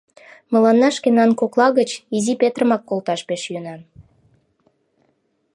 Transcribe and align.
Мыланна 0.51 0.89
шкенан 0.97 1.31
кокла 1.39 1.67
гыч 1.79 1.89
Изи 2.15 2.33
Петрымак 2.41 2.83
колташ 2.89 3.19
пеш 3.27 3.41
йӧнан. 3.51 3.81